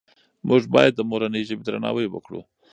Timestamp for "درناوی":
1.65-2.07